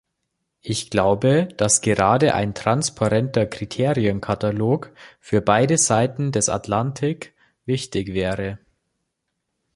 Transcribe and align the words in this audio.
Ich 0.61 0.89
glaube, 0.89 1.47
dass 1.57 1.81
gerade 1.81 2.33
ein 2.33 2.55
transparenter 2.55 3.45
Kriterienkatalog 3.45 4.91
für 5.19 5.41
beide 5.41 5.77
Seiten 5.77 6.31
des 6.31 6.49
Atlantik 6.49 7.35
wichtig 7.67 8.15
wäre. 8.15 8.57